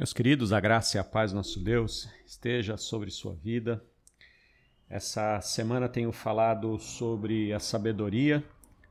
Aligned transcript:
Meus 0.00 0.14
queridos, 0.14 0.50
a 0.50 0.58
graça 0.58 0.96
e 0.96 0.98
a 0.98 1.04
paz 1.04 1.30
nosso 1.30 1.60
Deus 1.60 2.08
esteja 2.24 2.78
sobre 2.78 3.10
sua 3.10 3.34
vida. 3.34 3.84
Essa 4.88 5.42
semana 5.42 5.90
tenho 5.90 6.10
falado 6.10 6.78
sobre 6.78 7.52
a 7.52 7.60
sabedoria 7.60 8.42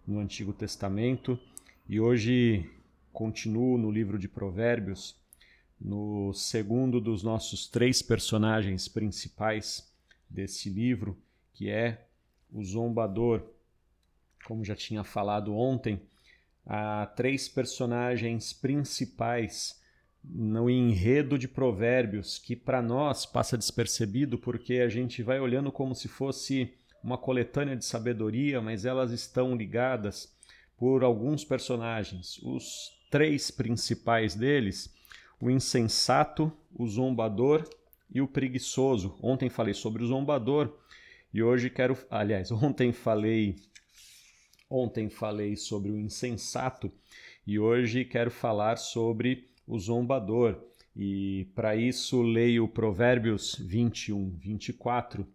no 0.06 0.20
Antigo 0.20 0.54
Testamento 0.54 1.40
e 1.88 2.00
hoje 2.00 2.70
continuo 3.12 3.76
no 3.76 3.90
livro 3.90 4.20
de 4.20 4.28
Provérbios, 4.28 5.16
no 5.82 6.32
segundo 6.32 7.02
dos 7.02 7.24
nossos 7.24 7.66
três 7.66 8.04
personagens 8.04 8.88
principais 8.88 9.92
desse 10.30 10.70
livro, 10.70 11.18
que 11.56 11.72
é 11.72 12.06
o 12.54 12.64
zombador. 12.64 13.42
Como 14.46 14.64
já 14.64 14.76
tinha 14.76 15.04
falado 15.04 15.56
ontem, 15.56 16.00
há 16.64 17.08
três 17.08 17.50
personagens 17.50 18.54
principais 18.54 19.79
no 20.24 20.70
enredo 20.70 21.38
de 21.38 21.48
provérbios 21.48 22.38
que 22.38 22.56
para 22.56 22.82
nós 22.82 23.26
passa 23.26 23.58
despercebido 23.58 24.38
porque 24.38 24.76
a 24.76 24.90
gente 24.90 25.24
vai 25.24 25.40
olhando 25.40 25.72
como 25.72 25.96
se 25.96 26.08
fosse 26.08 26.74
uma 27.04 27.18
coletânea 27.18 27.76
de 27.76 27.86
sabedoria, 27.86 28.62
mas 28.62 28.86
elas 28.86 29.12
estão 29.12 29.56
ligadas 29.56 30.34
por 30.78 31.04
alguns 31.04 31.44
personagens. 31.46 32.38
Os 32.44 32.92
três 33.10 33.50
principais 33.50 34.36
deles, 34.36 34.94
o 35.42 35.50
insensato, 35.50 36.52
o 36.74 36.88
zombador 36.88 37.68
e 38.14 38.22
o 38.22 38.28
preguiçoso. 38.28 39.18
Ontem 39.22 39.50
falei 39.50 39.74
sobre 39.74 40.04
o 40.04 40.08
zombador 40.08 40.78
e 41.34 41.42
hoje 41.42 41.70
quero, 41.70 41.98
aliás, 42.10 42.52
ontem 42.52 42.92
falei 42.92 43.56
ontem 44.72 45.10
falei 45.10 45.56
sobre 45.56 45.90
o 45.90 45.98
insensato 45.98 46.92
e 47.46 47.58
hoje 47.58 48.06
quero 48.06 48.30
falar 48.30 48.78
sobre 48.78 49.50
o 49.70 49.78
zombador. 49.80 50.60
E 50.96 51.48
para 51.56 51.76
isso 51.76 52.22
leio 52.24 52.68
Provérbios 52.68 53.56
21, 53.56 54.32
24, 54.32 55.26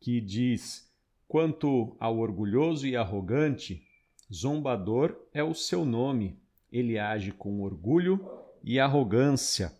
que 0.00 0.20
diz: 0.20 0.90
Quanto 1.28 1.94
ao 2.00 2.18
orgulhoso 2.18 2.88
e 2.88 2.96
arrogante, 2.96 3.86
zombador 4.32 5.14
é 5.32 5.44
o 5.44 5.54
seu 5.54 5.84
nome. 5.84 6.36
Ele 6.72 6.98
age 6.98 7.30
com 7.30 7.60
orgulho 7.60 8.26
e 8.64 8.80
arrogância. 8.80 9.70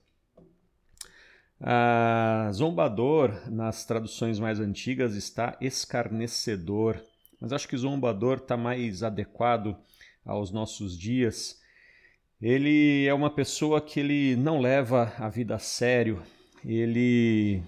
Ah, 1.60 2.50
zombador, 2.52 3.50
nas 3.50 3.86
traduções 3.86 4.38
mais 4.38 4.60
antigas, 4.60 5.16
está 5.16 5.56
escarnecedor, 5.60 7.02
mas 7.40 7.52
acho 7.52 7.66
que 7.66 7.76
zombador 7.76 8.36
está 8.36 8.56
mais 8.56 9.02
adequado 9.02 9.76
aos 10.24 10.52
nossos 10.52 10.96
dias 10.96 11.60
ele 12.40 13.06
é 13.06 13.14
uma 13.14 13.30
pessoa 13.30 13.80
que 13.80 14.00
ele 14.00 14.36
não 14.36 14.60
leva 14.60 15.12
a 15.18 15.28
vida 15.28 15.54
a 15.54 15.58
sério, 15.58 16.22
ele, 16.64 17.62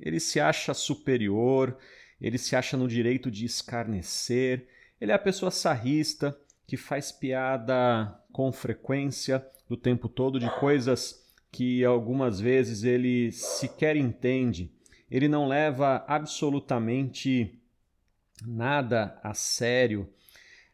ele 0.00 0.20
se 0.20 0.40
acha 0.40 0.72
superior, 0.74 1.76
ele 2.20 2.38
se 2.38 2.56
acha 2.56 2.76
no 2.76 2.88
direito 2.88 3.30
de 3.30 3.44
escarnecer, 3.44 4.66
ele 5.00 5.12
é 5.12 5.14
a 5.14 5.18
pessoa 5.18 5.50
sarrista 5.50 6.36
que 6.66 6.76
faz 6.76 7.12
piada 7.12 8.18
com 8.32 8.50
frequência 8.52 9.44
do 9.68 9.76
tempo 9.76 10.08
todo 10.08 10.38
de 10.38 10.50
coisas 10.58 11.24
que 11.52 11.84
algumas 11.84 12.40
vezes 12.40 12.82
ele 12.82 13.30
sequer 13.30 13.96
entende. 13.96 14.72
Ele 15.10 15.28
não 15.28 15.46
leva 15.46 16.04
absolutamente 16.08 17.60
nada 18.44 19.18
a 19.22 19.34
sério. 19.34 20.08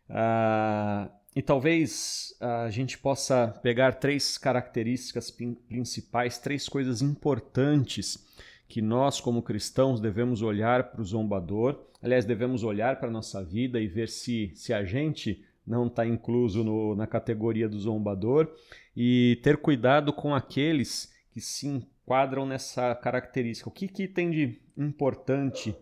Ah, 0.09 1.11
e 1.35 1.41
talvez 1.41 2.35
a 2.41 2.71
gente 2.71 2.99
possa 2.99 3.49
pegar 3.63 3.95
três 3.95 4.37
características 4.37 5.31
principais, 5.69 6.39
três 6.39 6.69
coisas 6.69 7.03
importantes 7.03 8.27
que 8.69 8.83
nós, 8.83 9.21
como 9.21 9.43
cristãos, 9.43 10.01
devemos 10.01 10.43
olhar 10.43 10.91
para 10.91 11.01
o 11.01 11.05
zombador. 11.05 11.79
Aliás, 12.03 12.25
devemos 12.25 12.63
olhar 12.65 12.99
para 12.99 13.09
a 13.09 13.13
nossa 13.13 13.45
vida 13.45 13.81
e 13.81 13.87
ver 13.87 14.09
se, 14.09 14.53
se 14.55 14.73
a 14.73 14.85
gente 14.85 15.45
não 15.67 15.87
está 15.87 16.05
incluso 16.05 16.65
no, 16.65 16.97
na 16.97 17.07
categoria 17.07 17.69
do 17.69 17.79
zombador 17.79 18.53
e 18.97 19.39
ter 19.43 19.57
cuidado 19.57 20.13
com 20.13 20.35
aqueles 20.35 21.13
que 21.33 21.41
se 21.41 21.69
enquadram 21.69 22.45
nessa 22.45 22.95
característica. 22.95 23.69
O 23.69 23.73
que, 23.73 23.87
que 23.87 24.09
tem 24.09 24.31
de 24.31 24.61
importante 24.77 25.75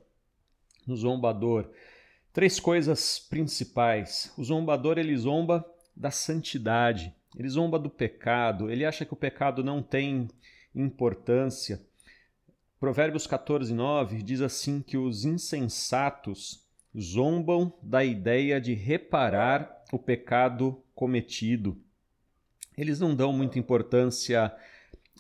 no 0.87 0.94
zombador? 0.94 1.70
Três 2.38 2.60
coisas 2.60 3.19
principais. 3.19 4.32
O 4.38 4.44
zombador 4.44 4.97
ele 4.97 5.16
zomba 5.16 5.69
da 5.97 6.12
santidade, 6.12 7.12
ele 7.37 7.49
zomba 7.49 7.81
do 7.81 7.91
pecado, 7.91 8.71
ele 8.71 8.84
acha 8.84 9.04
que 9.04 9.12
o 9.12 9.16
pecado 9.16 9.65
não 9.65 9.82
tem 9.82 10.28
importância. 10.72 11.84
Provérbios 12.78 13.26
14, 13.26 13.75
9 13.75 14.22
diz 14.22 14.41
assim 14.41 14.81
que 14.81 14.97
os 14.97 15.25
insensatos 15.25 16.65
zombam 16.97 17.76
da 17.82 18.04
ideia 18.04 18.60
de 18.60 18.72
reparar 18.72 19.82
o 19.93 19.99
pecado 19.99 20.81
cometido. 20.94 21.76
Eles 22.76 23.00
não 23.00 23.16
dão 23.16 23.32
muita 23.32 23.59
importância 23.59 24.55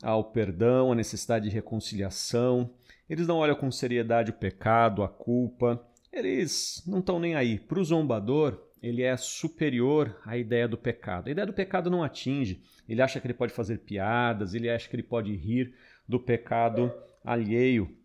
ao 0.04 0.22
perdão, 0.22 0.92
à 0.92 0.94
necessidade 0.94 1.48
de 1.48 1.50
reconciliação, 1.52 2.72
eles 3.10 3.26
não 3.26 3.38
olham 3.38 3.56
com 3.56 3.72
seriedade 3.72 4.30
o 4.30 4.34
pecado, 4.34 5.02
a 5.02 5.08
culpa, 5.08 5.84
eles 6.18 6.82
não 6.86 6.98
estão 7.00 7.18
nem 7.18 7.34
aí. 7.34 7.58
Para 7.58 7.78
o 7.78 7.84
zombador, 7.84 8.68
ele 8.82 9.02
é 9.02 9.16
superior 9.16 10.20
à 10.24 10.36
ideia 10.36 10.68
do 10.68 10.76
pecado. 10.76 11.28
A 11.28 11.30
ideia 11.30 11.46
do 11.46 11.52
pecado 11.52 11.90
não 11.90 12.02
atinge. 12.02 12.62
Ele 12.88 13.02
acha 13.02 13.20
que 13.20 13.26
ele 13.26 13.34
pode 13.34 13.52
fazer 13.52 13.78
piadas, 13.78 14.54
ele 14.54 14.70
acha 14.70 14.88
que 14.88 14.96
ele 14.96 15.02
pode 15.02 15.34
rir 15.34 15.74
do 16.06 16.18
pecado 16.18 16.92
alheio. 17.24 17.96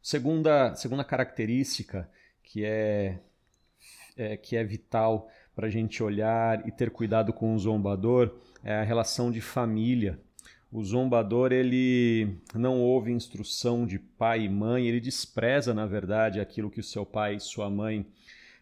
Segunda, 0.00 0.74
segunda 0.74 1.04
característica 1.04 2.08
que 2.42 2.64
é, 2.64 3.20
é 4.16 4.36
que 4.36 4.56
é 4.56 4.64
vital 4.64 5.30
para 5.54 5.66
a 5.66 5.70
gente 5.70 6.02
olhar 6.02 6.66
e 6.66 6.72
ter 6.72 6.90
cuidado 6.90 7.32
com 7.32 7.54
o 7.54 7.58
zombador 7.58 8.38
é 8.62 8.74
a 8.74 8.82
relação 8.82 9.30
de 9.30 9.40
família. 9.40 10.20
O 10.70 10.84
zombador 10.84 11.50
ele 11.50 12.36
não 12.54 12.78
ouve 12.80 13.10
instrução 13.10 13.86
de 13.86 13.98
pai 13.98 14.42
e 14.42 14.48
mãe, 14.50 14.86
ele 14.86 15.00
despreza, 15.00 15.72
na 15.72 15.86
verdade, 15.86 16.40
aquilo 16.40 16.70
que 16.70 16.80
o 16.80 16.84
seu 16.84 17.06
pai 17.06 17.36
e 17.36 17.40
sua 17.40 17.70
mãe 17.70 18.06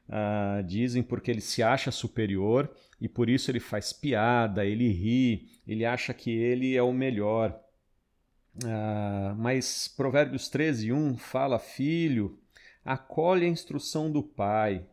uh, 0.09 0.62
dizem, 0.62 1.03
porque 1.03 1.33
ele 1.33 1.41
se 1.41 1.65
acha 1.65 1.91
superior 1.91 2.71
e 3.00 3.09
por 3.09 3.28
isso 3.28 3.50
ele 3.50 3.59
faz 3.59 3.93
piada, 3.93 4.65
ele 4.65 4.89
ri, 4.89 5.49
ele 5.67 5.84
acha 5.84 6.15
que 6.15 6.31
ele 6.31 6.77
é 6.77 6.83
o 6.83 6.93
melhor. 6.93 7.59
Uh, 8.62 9.34
mas 9.37 9.88
Provérbios 9.88 10.49
13, 10.49 10.93
1 10.93 11.19
fala: 11.19 11.59
Filho, 11.59 12.38
acolhe 12.84 13.44
a 13.47 13.49
instrução 13.49 14.12
do 14.12 14.23
pai. 14.23 14.87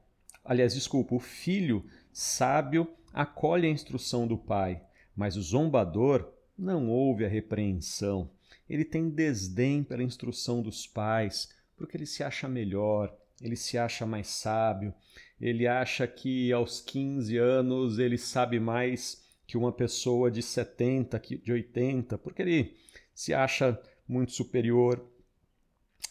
Aliás, 0.43 0.73
desculpa, 0.73 1.13
o 1.13 1.19
filho 1.19 1.85
sábio 2.11 2.87
acolhe 3.13 3.67
a 3.67 3.71
instrução 3.71 4.27
do 4.27 4.37
pai, 4.37 4.81
mas 5.15 5.37
o 5.37 5.41
zombador 5.43 6.33
não 6.57 6.89
ouve 6.89 7.25
a 7.25 7.29
repreensão. 7.29 8.29
Ele 8.69 8.85
tem 8.85 9.09
desdém 9.09 9.83
pela 9.83 10.03
instrução 10.03 10.61
dos 10.61 10.87
pais, 10.87 11.49
porque 11.75 11.97
ele 11.97 12.05
se 12.05 12.23
acha 12.23 12.47
melhor, 12.47 13.15
ele 13.41 13.55
se 13.55 13.77
acha 13.77 14.05
mais 14.05 14.27
sábio, 14.27 14.93
ele 15.39 15.67
acha 15.67 16.07
que 16.07 16.51
aos 16.53 16.79
15 16.79 17.37
anos 17.37 17.99
ele 17.99 18.17
sabe 18.17 18.59
mais 18.59 19.23
que 19.45 19.57
uma 19.57 19.71
pessoa 19.71 20.31
de 20.31 20.41
70, 20.41 21.19
de 21.19 21.51
80, 21.51 22.17
porque 22.17 22.41
ele 22.41 22.77
se 23.13 23.33
acha 23.33 23.79
muito 24.07 24.31
superior. 24.31 25.05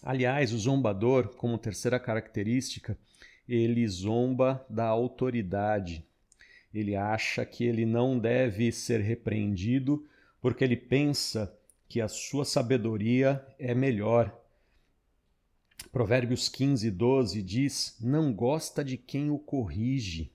Aliás, 0.02 0.52
o 0.52 0.58
zombador, 0.58 1.28
como 1.36 1.56
terceira 1.56 1.98
característica, 1.98 2.98
ele 3.48 3.86
zomba 3.88 4.64
da 4.68 4.86
autoridade. 4.86 6.04
Ele 6.72 6.96
acha 6.96 7.44
que 7.44 7.64
ele 7.64 7.84
não 7.84 8.18
deve 8.18 8.70
ser 8.72 9.00
repreendido 9.00 10.06
porque 10.42 10.64
ele 10.64 10.76
pensa 10.76 11.56
que 11.88 12.00
a 12.00 12.08
sua 12.08 12.44
sabedoria 12.44 13.46
é 13.58 13.74
melhor. 13.74 14.36
Provérbios 15.92 16.48
15, 16.48 16.90
12 16.90 17.42
diz: 17.42 17.96
Não 18.00 18.32
gosta 18.32 18.84
de 18.84 18.96
quem 18.98 19.30
o 19.30 19.38
corrige. 19.38 20.30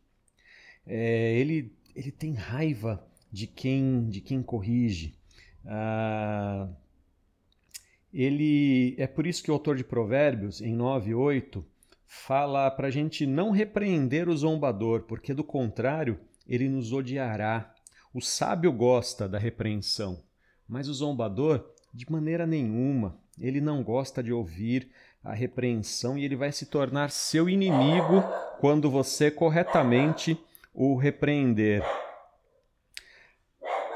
É, 0.86 1.38
ele, 1.38 1.74
ele 1.94 2.12
tem 2.12 2.34
raiva 2.34 3.06
de 3.32 3.46
quem, 3.46 4.10
de 4.10 4.22
quem 4.22 4.42
corrige. 4.42 5.14
Ah, 5.66 6.70
ele 8.14 8.96
é 8.98 9.06
por 9.06 9.28
isso 9.28 9.44
que 9.44 9.52
o 9.52 9.54
autor 9.54 9.76
de 9.76 9.84
Provérbios, 9.84 10.62
em 10.62 10.74
9, 10.74 11.14
8, 11.14 11.66
fala 12.06 12.72
para 12.72 12.88
a 12.88 12.92
gente 12.92 13.26
não 13.26 13.52
repreender 13.52 14.30
o 14.30 14.38
zombador, 14.38 15.04
porque 15.04 15.34
do 15.34 15.44
contrário 15.44 16.18
ele 16.48 16.70
nos 16.70 16.94
odiará. 16.94 17.74
O 18.18 18.22
sábio 18.22 18.72
gosta 18.72 19.30
da 19.30 19.38
repreensão, 19.38 20.24
mas 20.68 20.90
o 20.90 20.94
zombador, 20.96 21.64
de 21.94 22.12
maneira 22.12 22.48
nenhuma, 22.48 23.16
ele 23.40 23.62
não 23.62 23.84
gosta 23.84 24.24
de 24.24 24.34
ouvir 24.34 24.90
a 25.24 25.36
repreensão 25.36 26.18
e 26.18 26.26
ele 26.26 26.36
vai 26.36 26.52
se 26.52 26.66
tornar 26.66 27.12
seu 27.12 27.48
inimigo 27.48 28.24
quando 28.60 28.90
você 28.90 29.30
corretamente 29.30 30.36
o 30.74 30.96
repreender. 30.96 31.84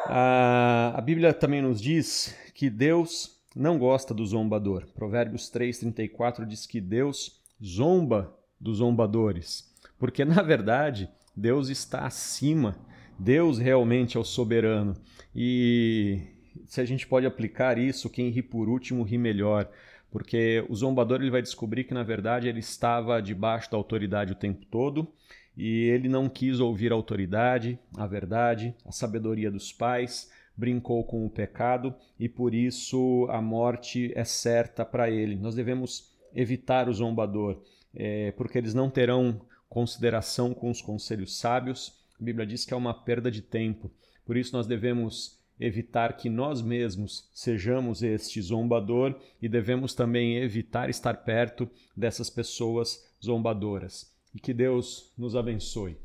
A, 0.05 1.01
Bíblia 1.03 1.33
também 1.33 1.63
nos 1.63 1.81
diz 1.81 2.37
que 2.53 2.69
Deus 2.69 3.41
não 3.55 3.79
gosta 3.79 4.13
do 4.13 4.23
zombador. 4.23 4.85
Provérbios 4.93 5.51
3,34 5.51 6.45
diz 6.45 6.67
que 6.67 6.79
Deus 6.79 7.41
zomba 7.59 8.37
dos 8.59 8.77
zombadores. 8.77 9.67
Porque, 9.97 10.23
na 10.23 10.43
verdade, 10.43 11.09
Deus 11.35 11.69
está 11.69 12.05
acima. 12.05 12.77
Deus 13.21 13.59
realmente 13.59 14.17
é 14.17 14.19
o 14.19 14.23
soberano. 14.23 14.95
E 15.35 16.21
se 16.65 16.81
a 16.81 16.85
gente 16.85 17.05
pode 17.05 17.27
aplicar 17.27 17.77
isso, 17.77 18.09
quem 18.09 18.29
ri 18.29 18.41
por 18.41 18.67
último 18.67 19.03
ri 19.03 19.17
melhor. 19.17 19.69
Porque 20.09 20.65
o 20.67 20.75
zombador 20.75 21.21
ele 21.21 21.29
vai 21.29 21.41
descobrir 21.41 21.83
que, 21.83 21.93
na 21.93 22.03
verdade, 22.03 22.49
ele 22.49 22.59
estava 22.59 23.21
debaixo 23.21 23.69
da 23.69 23.77
autoridade 23.77 24.31
o 24.31 24.35
tempo 24.35 24.65
todo 24.65 25.07
e 25.55 25.83
ele 25.83 26.09
não 26.09 26.27
quis 26.27 26.59
ouvir 26.59 26.91
a 26.91 26.95
autoridade, 26.95 27.77
a 27.95 28.07
verdade, 28.07 28.75
a 28.83 28.91
sabedoria 28.91 29.51
dos 29.51 29.71
pais, 29.71 30.31
brincou 30.57 31.03
com 31.03 31.25
o 31.25 31.29
pecado 31.29 31.93
e 32.19 32.27
por 32.27 32.55
isso 32.55 33.27
a 33.29 33.41
morte 33.41 34.11
é 34.15 34.23
certa 34.23 34.83
para 34.83 35.09
ele. 35.11 35.35
Nós 35.35 35.53
devemos 35.53 36.11
evitar 36.33 36.89
o 36.89 36.93
zombador, 36.93 37.61
é, 37.93 38.31
porque 38.31 38.57
eles 38.57 38.73
não 38.73 38.89
terão 38.89 39.41
consideração 39.69 40.53
com 40.53 40.71
os 40.71 40.81
conselhos 40.81 41.37
sábios. 41.37 42.00
A 42.21 42.23
Bíblia 42.23 42.45
diz 42.45 42.63
que 42.63 42.73
é 42.73 42.77
uma 42.77 42.93
perda 42.93 43.31
de 43.31 43.41
tempo. 43.41 43.91
Por 44.23 44.37
isso 44.37 44.55
nós 44.55 44.67
devemos 44.67 45.39
evitar 45.59 46.15
que 46.17 46.29
nós 46.29 46.61
mesmos 46.61 47.27
sejamos 47.33 48.03
este 48.03 48.39
zombador 48.41 49.19
e 49.41 49.49
devemos 49.49 49.95
também 49.95 50.37
evitar 50.37 50.89
estar 50.89 51.23
perto 51.23 51.67
dessas 51.97 52.29
pessoas 52.29 53.11
zombadoras. 53.23 54.15
E 54.33 54.39
que 54.39 54.53
Deus 54.53 55.11
nos 55.17 55.35
abençoe. 55.35 55.97